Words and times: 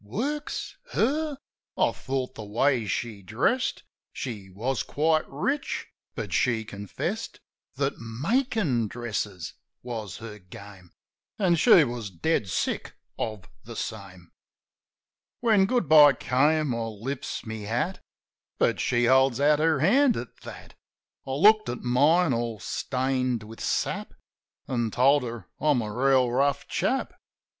Works? 0.03 0.77
Her? 0.93 1.37
I 1.77 1.91
thought, 1.91 2.33
the 2.33 2.43
way 2.43 2.87
she 2.87 3.21
dressed, 3.21 3.83
She 4.11 4.49
was 4.49 4.81
quite 4.81 5.29
rich; 5.29 5.89
but 6.15 6.33
she 6.33 6.65
confessed 6.65 7.39
That 7.75 7.99
makin' 7.99 8.87
dresses 8.87 9.53
was 9.83 10.17
her 10.17 10.39
game. 10.39 10.89
An' 11.37 11.53
she 11.53 11.83
was 11.83 12.09
dead 12.09 12.49
sick 12.49 12.95
of 13.19 13.47
the 13.63 13.75
same. 13.75 14.31
When 15.39 15.67
Good 15.67 15.87
bye 15.87 16.13
came, 16.13 16.73
I 16.73 16.79
lifts 16.87 17.45
my 17.45 17.57
hat; 17.57 17.99
But 18.57 18.79
she 18.79 19.05
holds 19.05 19.39
out 19.39 19.59
her 19.59 19.81
hand 19.81 20.17
at 20.17 20.35
that. 20.37 20.73
I 21.27 21.31
looked 21.33 21.69
at 21.69 21.81
mine, 21.83 22.33
all 22.33 22.59
stained 22.59 23.43
with 23.43 23.61
sap. 23.61 24.15
An' 24.67 24.89
told 24.89 25.21
her 25.21 25.47
I'm 25.59 25.83
a 25.83 25.93
reel 25.93 26.31
rough 26.31 26.67
chap. 26.67 27.13